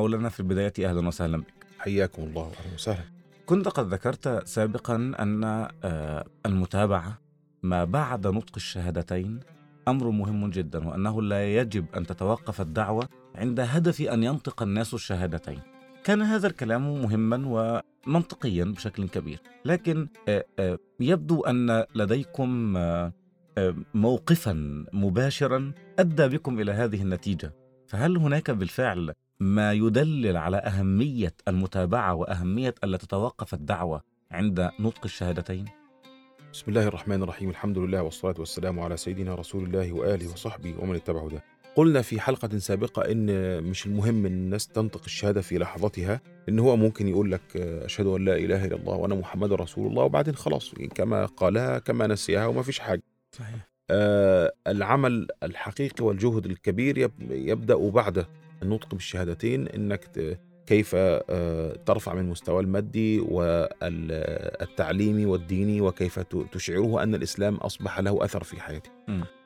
مولانا 0.00 0.28
في 0.28 0.40
البدايه 0.40 0.72
أهلا 0.80 1.08
وسهلا 1.08 1.36
بك. 1.36 1.66
حياكم 1.78 2.22
الله 2.22 2.42
أهلا 2.42 2.74
وسهلا. 2.74 3.04
كنت 3.46 3.68
قد 3.68 3.94
ذكرت 3.94 4.46
سابقا 4.46 4.96
أن 4.96 5.44
آه، 5.84 6.24
المتابعة 6.46 7.18
ما 7.62 7.84
بعد 7.84 8.26
نطق 8.26 8.52
الشهادتين 8.56 9.40
أمر 9.88 10.10
مهم 10.10 10.50
جدا 10.50 10.88
وأنه 10.88 11.22
لا 11.22 11.54
يجب 11.56 11.84
أن 11.96 12.06
تتوقف 12.06 12.60
الدعوة 12.60 13.08
عند 13.34 13.60
هدف 13.60 14.00
أن 14.00 14.22
ينطق 14.22 14.62
الناس 14.62 14.94
الشهادتين. 14.94 15.60
كان 16.04 16.22
هذا 16.22 16.46
الكلام 16.46 17.02
مهما 17.02 17.82
ومنطقيا 18.06 18.64
بشكل 18.64 19.08
كبير، 19.08 19.40
لكن 19.64 20.08
آه، 20.28 20.44
آه، 20.58 20.78
يبدو 21.00 21.40
أن 21.40 21.84
لديكم 21.94 22.78
موقفا 23.94 24.84
مباشرا 24.92 25.72
أدى 25.98 26.28
بكم 26.28 26.60
إلى 26.60 26.72
هذه 26.72 27.02
النتيجة، 27.02 27.52
فهل 27.86 28.16
هناك 28.16 28.50
بالفعل 28.50 29.12
ما 29.40 29.72
يدلل 29.72 30.36
على 30.36 30.56
أهمية 30.56 31.34
المتابعة 31.48 32.14
وأهمية 32.14 32.74
ألا 32.84 32.96
تتوقف 32.96 33.54
الدعوة 33.54 34.02
عند 34.30 34.70
نطق 34.80 35.00
الشهادتين؟ 35.04 35.64
بسم 36.52 36.64
الله 36.68 36.86
الرحمن 36.88 37.22
الرحيم 37.22 37.50
الحمد 37.50 37.78
لله 37.78 38.02
والصلاة 38.02 38.34
والسلام 38.38 38.80
على 38.80 38.96
سيدنا 38.96 39.34
رسول 39.34 39.64
الله 39.64 39.92
وآله 39.92 40.32
وصحبه 40.32 40.74
ومن 40.78 40.94
اتبعه 40.94 41.28
ده. 41.28 41.42
قلنا 41.76 42.02
في 42.02 42.20
حلقة 42.20 42.58
سابقة 42.58 43.12
إن 43.12 43.62
مش 43.62 43.86
المهم 43.86 44.26
إن 44.26 44.32
الناس 44.32 44.68
تنطق 44.68 45.02
الشهادة 45.04 45.40
في 45.40 45.58
لحظتها 45.58 46.20
إن 46.48 46.58
هو 46.58 46.76
ممكن 46.76 47.08
يقول 47.08 47.32
لك 47.32 47.56
أشهد 47.56 48.06
أن 48.06 48.24
لا 48.24 48.36
إله 48.36 48.64
إلا 48.64 48.76
الله 48.76 48.94
وأنا 48.94 49.14
محمد 49.14 49.52
رسول 49.52 49.86
الله 49.86 50.02
وبعدين 50.02 50.34
خلاص 50.34 50.74
كما 50.94 51.26
قالها 51.26 51.78
كما 51.78 52.06
نسيها 52.06 52.46
وما 52.46 52.62
فيش 52.62 52.78
حاجة. 52.78 53.02
صحيح. 53.32 53.68
آه 53.90 54.52
العمل 54.66 55.26
الحقيقي 55.42 56.04
والجهد 56.04 56.46
الكبير 56.46 57.10
يبدأ 57.30 57.90
بعد 57.90 58.26
النطق 58.62 58.94
بالشهادتين 58.94 59.68
إنك 59.68 60.38
كيف 60.66 60.96
ترفع 61.86 62.14
من 62.14 62.28
مستوى 62.28 62.60
المادي 62.60 63.20
والتعليمي 63.80 65.26
والديني 65.26 65.80
وكيف 65.80 66.18
تشعره 66.52 67.02
أن 67.02 67.14
الإسلام 67.14 67.54
أصبح 67.56 68.00
له 68.00 68.24
أثر 68.24 68.44
في 68.44 68.60
حياته. 68.60 68.90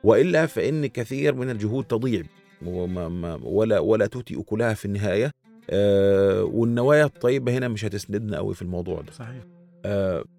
وإلا 0.05 0.47
فإن 0.47 0.87
كثير 0.87 1.35
من 1.35 1.51
الجهود 1.51 1.85
تضيع 1.85 2.23
ولا 3.43 3.79
ولا 3.79 4.07
تؤتي 4.07 4.41
أكلها 4.41 4.75
في 4.75 4.85
النهاية 4.85 5.31
والنوايا 6.43 7.05
الطيبة 7.05 7.59
هنا 7.59 7.69
مش 7.69 7.85
هتسندنا 7.85 8.37
قوي 8.37 8.55
في 8.55 8.63
الموضوع 8.63 9.01
ده. 9.01 9.13
صحيح. 9.13 9.43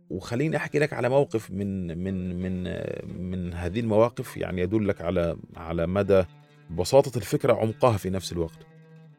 وخليني 0.10 0.58
أحكي 0.58 0.80
لك 0.80 0.94
على 0.94 1.10
موقف 1.10 1.52
من 1.52 1.98
من 2.04 2.42
من 2.42 2.64
من 3.32 3.54
هذه 3.54 3.80
المواقف 3.80 4.38
يعني 4.38 4.62
يدلك 4.62 5.02
على 5.02 5.38
على 5.56 5.88
مدى 5.88 6.24
بساطه 6.70 7.18
الفكرة 7.18 7.54
عمقها 7.54 7.98
في 7.98 8.10
نفس 8.10 8.32
الوقت. 8.32 8.60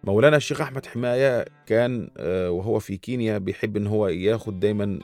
مولانا 0.04 0.36
الشيخ 0.36 0.60
أحمد 0.60 0.86
حماية 0.86 1.44
كان 1.66 2.08
وهو 2.48 2.78
في 2.78 2.96
كينيا 2.96 3.38
بيحب 3.38 3.76
إن 3.76 3.86
هو 3.86 4.08
ياخد 4.08 4.60
دايما 4.60 4.98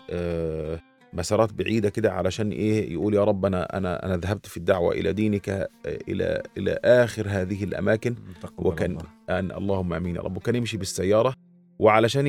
مسارات 1.13 1.53
بعيدة 1.53 1.91
كده 1.91 2.13
علشان 2.13 2.51
إيه 2.51 2.93
يقول 2.93 3.15
يا 3.15 3.25
رب 3.25 3.45
أنا 3.47 3.77
أنا 3.79 4.07
أنا 4.07 4.17
ذهبت 4.17 4.47
في 4.47 4.57
الدعوة 4.57 4.95
إلى 4.95 5.13
دينك 5.13 5.69
إلى 5.87 6.43
إلى 6.59 6.79
آخر 6.85 7.27
هذه 7.29 7.65
الأماكن 7.65 8.15
وكان. 8.59 8.99
أن 9.31 9.53
اللهم 9.53 9.93
آمين 9.93 10.17
يا 10.17 10.21
رب 10.21 10.37
وكان 10.37 10.55
يمشي 10.55 10.77
بالسيارة 10.77 11.35
وعلشان 11.83 12.27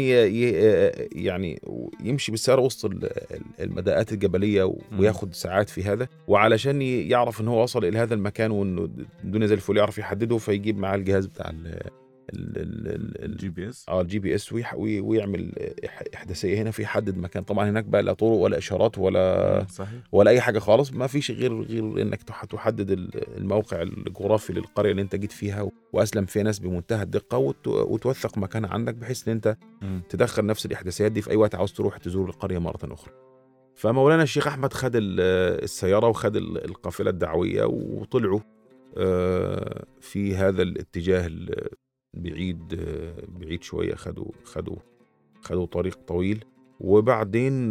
يعني 1.16 1.62
يمشي 2.04 2.32
بالسياره 2.32 2.62
وسط 2.62 2.92
المداءات 3.60 4.12
الجبلية 4.12 4.76
وياخد 5.00 5.34
ساعات 5.34 5.70
في 5.70 5.84
هذا 5.84 6.08
وعلشان 6.28 6.82
يعرف 6.82 7.42
إن 7.42 7.48
هو 7.48 7.64
وصل 7.64 7.86
إلى 7.86 7.98
هذا 7.98 8.14
المكان 8.14 8.52
وإنه 8.52 8.90
الدنيا 9.24 9.48
زي 9.48 9.56
الفل 9.56 9.78
يعرف 9.78 9.98
يحدده 9.98 10.38
فيجيب 10.38 10.78
معاه 10.78 10.96
الجهاز 10.96 11.26
بتاع 11.26 11.52
ال 12.34 13.50
GPS 13.50 13.86
آه 13.90 14.02
ال 14.02 14.20
GPS 14.20 14.54
ويعمل 14.78 15.52
إحداثية 16.16 16.62
هنا 16.62 16.72
فيحدد 16.72 17.18
مكان 17.18 17.44
طبعا 17.44 17.70
هناك 17.70 17.84
بقى 17.86 18.04
لا 18.04 18.14
طرق 18.14 18.30
ولا 18.30 18.58
إشارات 18.58 18.98
ولا 18.98 19.66
صحيح. 19.70 20.00
ولا 20.12 20.32
أي 20.32 20.42
حاجة 20.42 20.60
خالص 20.60 20.94
ما 20.94 21.08
فيش 21.08 21.32
غير 21.32 21.62
غير 21.62 22.02
إنك 22.02 22.24
تحدد 22.24 22.92
الموقع 23.38 23.82
الجغرافي 23.82 24.54
للقرية 24.54 24.92
اللي 24.92 25.02
أنت 25.02 25.16
جيت 25.16 25.32
فيها 25.32 25.70
وأسلم 25.94 26.26
فيها 26.26 26.44
ناس 26.44 26.60
بمنتهى 26.60 27.04
الدقة 27.04 27.38
وتوثق 27.68 28.38
مكان 28.38 28.66
عندك 28.66 28.96
بحيث 28.96 29.28
إن 29.28 29.34
أنت 29.34 29.58
م. 29.82 30.00
تدخل 30.10 30.46
نفس 30.46 30.66
الإحداثيات 30.66 31.12
دي 31.12 31.22
في 31.22 31.32
أي 31.32 31.36
وقت 31.36 31.56
عاوز 31.56 31.74
تروح 31.74 31.98
تزور 31.98 32.30
القرية 32.30 32.58
مرة 32.58 32.94
أخرى 32.94 33.14
فمولانا 33.76 34.24
الشيخ 34.24 34.48
أحمد 34.48 34.74
خد 34.74 34.92
السيارة 34.96 36.08
وخد 36.08 36.36
القافلة 36.36 37.10
الدعوية 37.10 37.64
وطلعوا 37.66 38.40
في 40.02 40.36
هذا 40.36 40.62
الاتجاه 40.62 41.28
بعيد 42.14 42.76
بعيد 43.28 43.64
شوية 43.64 43.96
خدوا 43.96 44.32
خدوا 44.44 44.76
خدوا 45.42 45.66
طريق 45.66 46.00
طويل. 46.08 46.46
وبعدين 46.80 47.70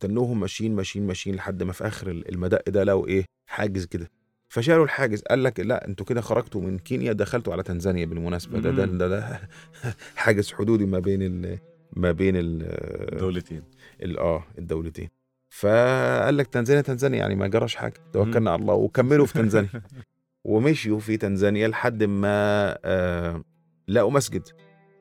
تنوهم 0.00 0.40
ماشيين 0.40 0.74
ماشيين 0.76 1.06
ماشيين 1.06 1.36
لحد 1.36 1.62
ما 1.62 1.72
في 1.72 1.86
آخر 1.86 2.10
المدق 2.10 2.68
ده 2.68 2.84
لقوا 2.84 3.06
إيه؟ 3.06 3.24
حاجز 3.46 3.84
كده. 3.86 4.10
فشالوا 4.48 4.84
الحاجز 4.84 5.22
قال 5.22 5.42
لك 5.44 5.60
لا 5.60 5.88
أنتوا 5.88 6.06
كده 6.06 6.20
خرجتوا 6.20 6.60
من 6.60 6.78
كينيا 6.78 7.12
دخلتوا 7.12 7.52
على 7.52 7.62
تنزانيا 7.62 8.06
بالمناسبة. 8.06 8.58
ده 8.58 8.70
ده 8.70 8.84
ده, 8.84 9.08
ده 9.08 9.40
حاجز 10.16 10.52
حدودي 10.52 10.86
ما 10.86 10.98
بين 10.98 11.22
ال 11.22 11.58
ما 11.96 12.12
بين 12.12 12.34
الدولتين 12.36 13.62
آه 14.18 14.44
الدولتين. 14.58 15.08
فقال 15.50 16.36
لك 16.36 16.46
تنزانيا 16.46 16.82
تنزانيا 16.82 17.18
يعني 17.18 17.34
ما 17.34 17.46
جراش 17.46 17.76
حاجة. 17.76 17.94
توكلنا 18.12 18.50
على 18.50 18.60
الله 18.60 18.74
وكملوا 18.74 19.26
في 19.26 19.32
تنزانيا. 19.32 19.70
ومشيوا 20.50 20.98
في 20.98 21.16
تنزانيا 21.16 21.68
لحد 21.68 22.04
ما 22.04 22.28
آه 22.84 23.42
لقوا 23.88 24.10
مسجد 24.10 24.42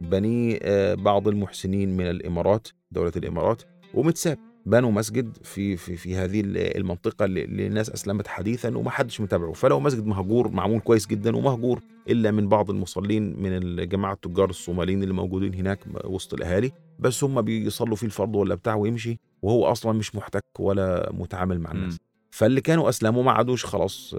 بنيه 0.01 0.59
آه 0.61 0.93
بعض 0.95 1.27
المحسنين 1.27 1.97
من 1.97 2.09
الإمارات 2.09 2.67
دولة 2.91 3.11
الإمارات 3.15 3.63
ومتساب. 3.93 4.37
بنوا 4.65 4.91
مسجد 4.91 5.37
في 5.43 5.77
في 5.77 5.95
في 5.95 6.15
هذه 6.15 6.41
المنطقة 6.45 7.25
اللي 7.25 7.67
الناس 7.67 7.89
أسلمت 7.89 8.27
حديثا 8.27 8.77
وما 8.77 8.89
حدش 8.89 9.21
متابعه. 9.21 9.51
فلقوا 9.53 9.81
مسجد 9.81 10.05
مهجور 10.05 10.47
معمول 10.51 10.79
كويس 10.79 11.07
جدا 11.07 11.35
ومهجور 11.35 11.79
إلا 12.09 12.31
من 12.31 12.47
بعض 12.47 12.69
المصلين 12.69 13.41
من 13.41 13.57
الجماعة 13.57 14.13
التجار 14.13 14.49
الصوماليين 14.49 15.03
اللي 15.03 15.13
موجودين 15.13 15.53
هناك 15.53 15.79
وسط 16.03 16.33
الأهالي. 16.33 16.71
بس 16.99 17.23
هم 17.23 17.41
بيصلوا 17.41 17.95
فيه 17.95 18.07
الفرض 18.07 18.35
ولا 18.35 18.55
بتاع 18.55 18.75
ويمشي 18.75 19.19
وهو 19.41 19.65
أصلا 19.65 19.91
مش 19.91 20.15
محتك 20.15 20.59
ولا 20.59 21.09
متعامل 21.13 21.59
مع 21.59 21.71
الناس. 21.71 21.93
م. 21.93 22.08
فاللي 22.29 22.61
كانوا 22.61 22.89
أسلموا 22.89 23.23
ما 23.23 23.31
عادوش 23.31 23.65
خلاص 23.65 24.15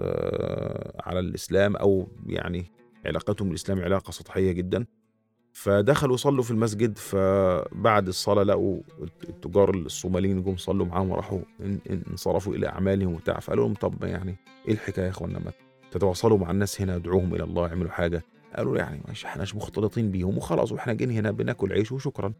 على 0.99 1.19
الإسلام 1.19 1.75
أو 1.75 2.07
يعني 2.25 2.65
علاقتهم 3.05 3.47
بالإسلام 3.47 3.79
علاقة 3.79 4.11
سطحية 4.11 4.51
جدا. 4.51 4.85
فدخلوا 5.53 6.17
صلوا 6.17 6.43
في 6.43 6.51
المسجد 6.51 6.97
فبعد 6.97 8.07
الصلاة 8.07 8.43
لقوا 8.43 8.81
التجار 9.29 9.69
الصوماليين 9.75 10.43
جم 10.43 10.57
صلوا 10.57 10.85
معاهم 10.85 11.09
وراحوا 11.09 11.39
انصرفوا 12.09 12.55
إلى 12.55 12.67
أعمالهم 12.67 13.13
وبتاع. 13.13 13.39
فقالوا 13.39 13.65
لهم 13.65 13.73
طب 13.73 14.03
يعني 14.03 14.35
إيه 14.67 14.73
الحكاية 14.73 15.05
يا 15.05 15.09
اخوانا 15.09 15.39
ما 15.39 15.51
تتواصلوا 15.91 16.37
مع 16.37 16.51
الناس 16.51 16.81
هنا 16.81 16.95
ادعوهم 16.95 17.35
إلى 17.35 17.43
الله 17.43 17.67
اعملوا 17.67 17.91
حاجة. 17.91 18.23
قالوا 18.55 18.77
يعني 18.77 19.01
مش 19.09 19.25
احناش 19.25 19.55
مختلطين 19.55 20.11
بيهم 20.11 20.37
وخلاص 20.37 20.71
وإحنا 20.71 20.93
جايين 20.93 21.11
هنا 21.17 21.31
بناكل 21.31 21.73
عيش 21.73 21.91
وشكرا. 21.91 22.33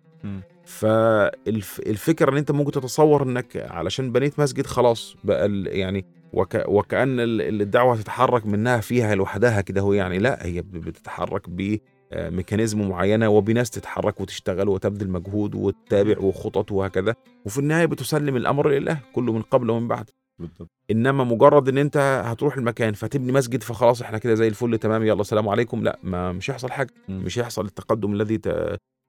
فالفكرة 0.66 2.32
إن 2.32 2.38
أنت 2.38 2.52
ممكن 2.52 2.72
تتصور 2.72 3.24
إنك 3.24 3.68
علشان 3.70 4.12
بنيت 4.12 4.40
مسجد 4.40 4.66
خلاص 4.66 5.16
بقى 5.24 5.50
يعني 5.66 6.06
وك 6.34 6.64
وكأن 6.68 7.20
ال- 7.20 7.62
الدعوة 7.62 7.96
تتحرك 7.96 8.46
منها 8.46 8.80
فيها 8.80 9.16
لوحدها 9.16 9.62
كده 9.62 9.82
هو 9.82 9.94
يعني 9.94 10.20
لا 10.20 10.46
هي 10.46 10.62
ب- 10.62 10.72
بتتحرك 10.72 11.50
بميكانيزم 11.50 12.90
معينة 12.90 13.30
وبناس 13.30 13.70
تتحرك 13.70 14.22
وتشتغل 14.22 14.70
وتبذل 14.70 15.10
مجهود 15.10 15.56
وتتابع 15.56 16.20
وخطط 16.20 16.72
وهكذا. 16.72 17.16
وفي 17.46 17.58
النهاية 17.60 17.86
بتسلم 17.86 18.36
الأمر 18.36 18.70
لله 18.70 18.98
كله 19.14 19.34
من 19.34 19.42
قبل 19.42 19.70
ومن 19.70 19.88
بعد. 19.88 20.10
بالضبط. 20.42 20.70
إنما 20.92 21.24
مجرد 21.24 21.70
إن 21.70 21.78
أنت 21.78 21.98
هتروح 22.26 22.58
المكان 22.58 22.94
فتبني 22.94 23.32
مسجد 23.32 23.64
فخلاص 23.64 24.02
إحنا 24.02 24.18
كده 24.18 24.34
زي 24.34 24.48
الفل 24.48 24.78
تمام 24.78 25.04
يلا 25.04 25.22
السلام 25.22 25.50
عليكم. 25.50 25.84
لا 25.84 26.00
ما 26.04 26.32
مش 26.32 26.52
هيحصل 26.52 26.72
حاجة. 26.72 26.94
مش 27.10 27.40
هيحصل 27.40 27.66
التقدم 27.66 28.14
الذي 28.14 28.40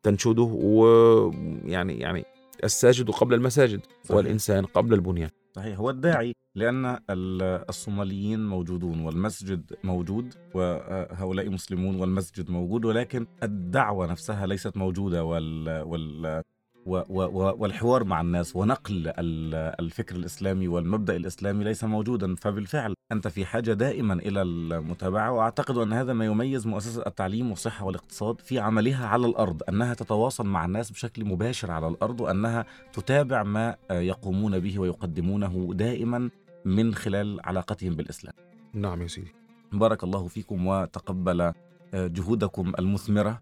تنشده 0.02 0.43
ويعني 0.43 1.99
يعني 1.99 2.25
الساجد 2.64 3.11
قبل 3.11 3.34
المساجد 3.34 3.81
صحيح. 4.05 4.17
والإنسان 4.17 4.64
قبل 4.67 4.94
البنيان. 4.94 5.31
صحيح. 5.56 5.79
هو 5.79 5.90
الداعي 5.90 6.32
لأن 6.55 6.87
ال- 6.87 7.64
الصوماليين 7.69 8.46
موجودون 8.46 9.00
والمسجد 9.00 9.73
موجود 9.84 10.34
وهؤلاء 10.55 11.49
مسلمون 11.50 11.96
والمسجد 12.00 12.50
موجود 12.50 12.84
ولكن 12.84 13.26
الدعوة 13.43 14.06
نفسها 14.06 14.46
ليست 14.46 14.76
موجودة 14.76 15.25
وال, 15.25 15.82
وال 15.82 16.43
والحوار 16.87 18.05
مع 18.05 18.20
الناس 18.20 18.56
ونقل 18.56 19.08
ال- 19.08 19.75
الفكر 19.81 20.17
الإسلامي 20.17 20.69
والمبدأ 20.69 21.17
الإسلامي 21.17 21.64
ليس 21.64 21.84
موجودا 21.84 22.34
فبالفعل 22.34 22.94
أنت 23.12 23.29
في 23.29 23.44
حاجة 23.44 23.73
دائما 23.73 24.14
إلى 24.14 24.43
المتابعة 24.43 25.32
وأعتقد 25.32 25.76
أن 25.79 25.93
هذا 25.93 26.12
ما 26.12 26.25
يميز 26.25 26.67
مؤسسة 26.67 27.06
التعليم 27.06 27.50
والصحة 27.50 27.84
والاقتصاد 27.84 28.40
في 28.40 28.58
عملها 28.58 29.06
على 29.06 29.26
الأرض 29.26 29.62
أنها 29.69 29.94
تتواصل 29.94 30.46
مع 30.46 30.64
الناس 30.64 30.90
بشكل 30.90 31.25
مباشر 31.25 31.70
على 31.70 31.88
الأرض 31.88 32.20
وأنها 32.20 32.67
تتابع 32.93 33.43
ما 33.43 33.76
يقومون 33.90 34.58
به 34.58 34.79
ويقدمونه 34.79 35.70
دائما 35.75 36.31
من 36.64 36.94
خلال 36.94 37.40
علاقتهم 37.44 37.96
بالإسلام. 37.96 38.34
نعم 38.75 39.02
يا 39.02 39.06
سيدي. 39.06 39.34
بارك 39.73 40.05
الله 40.05 40.29
فيكم 40.29 40.67
وتقبل 40.67 41.52
جهودكم 41.94 42.73
المثمرة. 42.79 43.31
آه، 43.31 43.40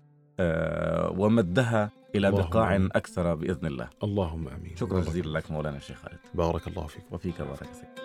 ومدها 1.19 1.91
إلى 2.15 2.31
بقاع. 2.31 2.77
أكثر 2.77 3.35
بإذن 3.35 3.67
الله. 3.67 3.89
اللهم 4.05 4.49
آمين. 4.49 4.77
شكرا 4.77 5.01
جزيلا 5.01 5.39
لك 5.39 5.51
مولانا 5.51 5.77
الشيخ 5.77 5.99
خالد. 5.99 6.19
بارك 6.35 6.69
الله 6.69 6.87
فيك. 6.87 7.05
وفيك 7.13 7.43
بارك 7.43 7.69
سيدي 7.73 8.00